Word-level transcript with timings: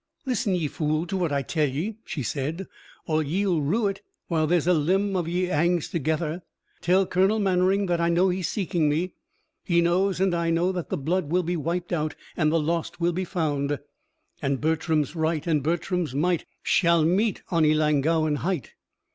"Listen, 0.25 0.55
ye 0.55 0.67
fool, 0.67 1.05
to 1.05 1.15
what 1.15 1.31
I 1.31 1.43
tell 1.43 1.69
ye," 1.69 1.97
she 2.05 2.23
said, 2.23 2.65
"or 3.05 3.21
ye'll 3.21 3.61
rue 3.61 3.85
it 3.85 4.01
while 4.29 4.47
there's 4.47 4.65
a 4.65 4.73
limb 4.73 5.15
o' 5.15 5.23
ye 5.25 5.43
hangs 5.43 5.89
together. 5.89 6.41
Tell 6.81 7.05
Colonel 7.05 7.37
Mannering 7.37 7.85
that 7.85 8.01
I 8.01 8.09
know 8.09 8.29
he's 8.29 8.49
seeking 8.49 8.89
me. 8.89 9.13
He 9.63 9.79
knows, 9.79 10.19
and 10.19 10.33
I 10.33 10.49
know, 10.49 10.71
that 10.71 10.89
the 10.89 10.97
blood 10.97 11.29
will 11.29 11.43
be 11.43 11.55
wiped 11.55 11.93
out, 11.93 12.15
and 12.35 12.51
the 12.51 12.59
lost 12.59 12.99
will 12.99 13.13
be 13.13 13.25
found 13.25 13.77
And 14.41 14.59
Bertram's 14.59 15.15
right, 15.15 15.45
and 15.45 15.61
Bertram's 15.61 16.15
might, 16.15 16.45
Shall 16.63 17.05
meet 17.05 17.43
on 17.51 17.63
Ellangowan 17.63 18.37
height. 18.37 18.71